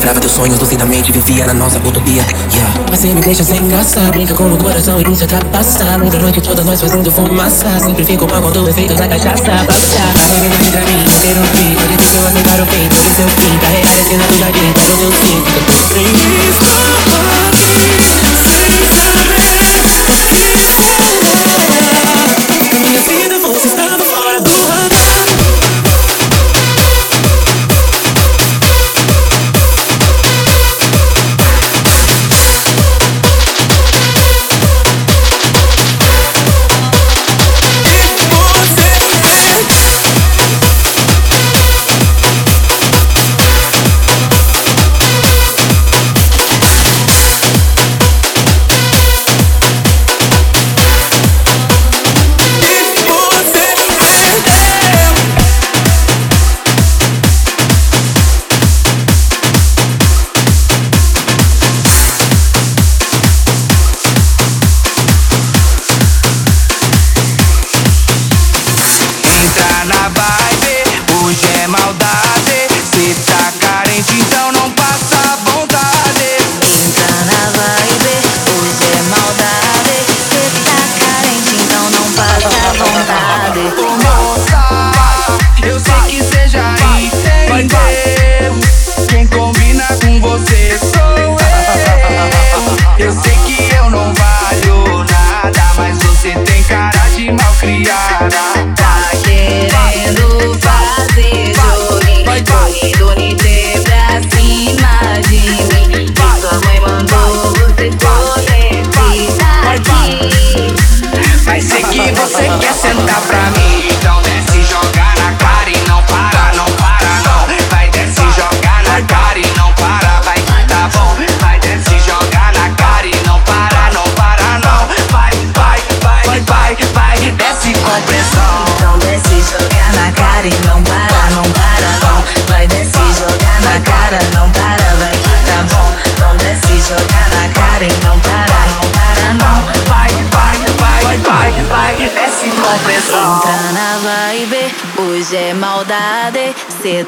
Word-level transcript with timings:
decifrava 0.00 0.20
teus 0.20 0.32
sonhos 0.32 0.58
Lucidamente 0.58 1.12
vivia 1.12 1.46
na 1.46 1.54
nossa 1.54 1.78
utopia. 1.78 2.24
Yeah. 2.52 2.80
Você 2.90 3.08
me 3.08 3.20
deixa 3.20 3.44
sem 3.44 3.68
graça 3.68 4.00
Brinca 4.10 4.34
com 4.34 4.52
o 4.52 4.56
coração 4.56 5.00
e 5.00 5.04
me 5.04 5.10
ultrapassa 5.10 5.96
Longa 5.96 6.18
noite 6.18 6.40
toda 6.40 6.64
nós 6.64 6.80
fazendo 6.80 7.10
fumaça. 7.10 7.78
Sempre 7.80 8.04
fico 8.04 8.26
mal 8.26 8.40
quando 8.40 8.64
o 8.64 8.68
efeito 8.68 8.94
da 8.94 9.06
cachaça. 9.06 9.44
Balança, 9.44 10.02
a 10.02 10.18
realidade 10.18 10.70
pra 10.70 10.80
mim 10.80 11.02
Interrompi, 11.02 11.76
foi 11.76 11.96
difícil 11.96 12.26
aceitar 12.26 12.60
o 12.60 12.66
fim 12.66 12.88
Todo 12.88 13.14
seu 13.14 13.28
fim, 13.28 13.58
carregar 13.58 13.92
a 13.92 14.00
esquina 14.00 14.24
do 14.24 14.38
jardim 14.38 14.72
Todo 14.72 14.96
meu 14.98 15.12
sim, 15.12 15.44
fica 15.44 15.60
tudo 15.66 17.09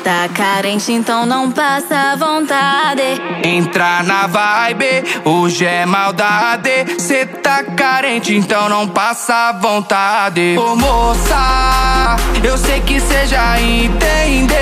tá 0.03 0.29
carente, 0.29 0.93
então 0.93 1.25
não 1.25 1.51
passa 1.51 2.17
vontade. 2.17 3.03
Entra 3.45 4.03
na 4.03 4.27
vibe, 4.27 5.05
hoje 5.25 5.65
é 5.65 5.87
maldade. 5.87 7.01
Cê 7.01 7.25
tá 7.25 7.62
carente, 7.62 8.35
então 8.35 8.69
não 8.69 8.88
passa 8.88 9.53
vontade. 9.53 10.57
Ô 10.59 10.75
moça, 10.75 12.17
eu 12.43 12.59
sei 12.59 12.81
que 12.81 12.99
cê 13.01 13.27
já 13.27 13.61
entendeu. 13.61 14.59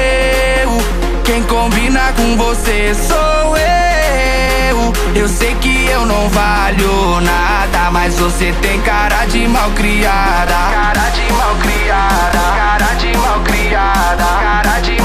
Quem 1.25 1.43
combina 1.45 2.13
com 2.17 2.37
você 2.37 2.95
sou 2.95 3.57
eu. 3.57 4.93
Eu 5.15 5.29
sei 5.29 5.55
que 5.57 5.87
eu 5.87 6.05
não 6.05 6.29
valho 6.29 7.21
nada, 7.23 7.91
mas 7.91 8.19
você 8.19 8.55
tem 8.61 8.81
cara 8.83 9.25
de 9.27 9.49
mal 9.49 9.71
criada. 9.71 10.55
Cara 10.71 11.09
de 11.11 11.33
mal 11.33 11.55
criada, 11.57 12.39
cara 12.39 12.95
de 12.95 13.17
mal 13.17 13.41
criada, 13.41 14.25
cara 14.25 14.81
de 14.81 15.00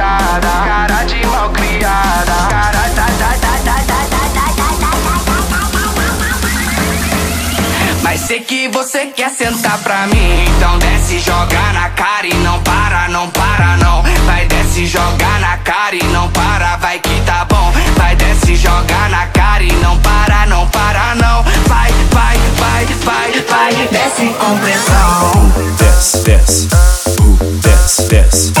criada, 0.00 0.48
cara 0.64 1.04
de 1.04 1.26
mal 1.26 1.50
criada, 1.50 2.32
cara 2.48 2.80
Mas 8.02 8.22
sei 8.22 8.40
que 8.40 8.66
você 8.68 9.06
quer 9.06 9.30
sentar 9.30 9.78
pra 9.78 10.06
mim, 10.06 10.44
então 10.56 10.78
desce 10.78 11.18
joga 11.18 11.72
na 11.74 11.90
cara 11.90 12.26
e 12.26 12.34
não 12.34 12.58
para, 12.60 13.08
não 13.08 13.28
para 13.28 13.76
não. 13.76 14.02
Vai 14.24 14.46
desce 14.46 14.86
joga 14.86 15.38
na 15.38 15.58
cara 15.58 15.94
e 15.94 16.02
não 16.04 16.28
para, 16.30 16.76
vai 16.76 16.98
que 16.98 17.20
tá 17.20 17.44
bom. 17.44 17.72
Vai 17.96 18.16
desce 18.16 18.56
joga 18.56 19.08
na 19.10 19.26
cara 19.26 19.62
e 19.62 19.72
não 19.74 19.98
para, 20.00 20.46
não 20.46 20.66
para 20.68 21.14
não. 21.16 21.42
Vai, 21.68 21.92
vai, 22.10 22.36
vai, 22.56 22.86
vai, 23.04 23.40
vai, 23.48 23.88
desce 23.92 24.34
com 24.38 24.58
pressão. 24.58 25.52
Desce, 25.78 26.18
desce, 26.24 26.68
uh, 27.20 27.60
desce, 27.60 28.02
desce. 28.08 28.60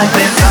like 0.00 0.12
been. 0.14 0.49